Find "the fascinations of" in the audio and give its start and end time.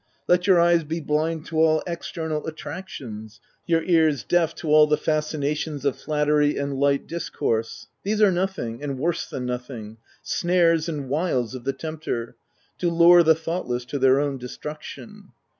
4.87-5.95